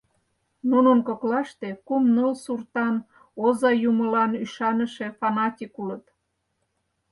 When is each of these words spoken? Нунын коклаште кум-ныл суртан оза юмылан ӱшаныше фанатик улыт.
Нунын 0.69 0.99
коклаште 1.07 1.69
кум-ныл 1.87 2.31
суртан 2.43 2.95
оза 3.45 3.71
юмылан 3.89 4.31
ӱшаныше 4.43 5.07
фанатик 5.19 5.73
улыт. 5.81 6.05